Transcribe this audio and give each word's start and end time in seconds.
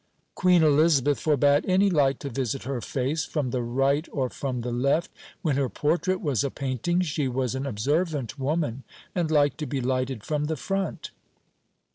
Queen 0.33 0.63
Elizabeth 0.63 1.19
forbade 1.19 1.63
any 1.67 1.87
light 1.87 2.19
to 2.19 2.27
visit 2.27 2.63
her 2.63 2.81
face 2.81 3.23
"from 3.23 3.51
the 3.51 3.61
right 3.61 4.09
or 4.11 4.31
from 4.31 4.61
the 4.61 4.71
left" 4.71 5.11
when 5.43 5.57
her 5.57 5.69
portrait 5.69 6.21
was 6.21 6.43
a 6.43 6.49
painting. 6.49 7.01
She 7.01 7.27
was 7.27 7.53
an 7.53 7.67
observant 7.67 8.39
woman, 8.39 8.81
and 9.13 9.29
liked 9.29 9.59
to 9.59 9.67
be 9.67 9.79
lighted 9.79 10.23
from 10.23 10.45
the 10.45 10.57
front. 10.57 11.11